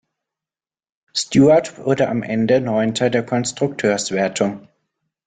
Stewart 1.13 1.77
wurde 1.77 2.09
am 2.09 2.23
Ende 2.23 2.59
neunter 2.59 3.11
der 3.11 3.23
Konstrukteurswertung. 3.23 4.67